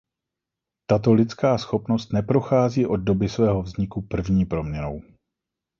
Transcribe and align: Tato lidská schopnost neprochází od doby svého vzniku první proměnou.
Tato 0.85 1.13
lidská 1.13 1.57
schopnost 1.57 2.13
neprochází 2.13 2.85
od 2.85 2.97
doby 2.97 3.29
svého 3.29 3.61
vzniku 3.61 4.01
první 4.01 4.45
proměnou. 4.45 5.01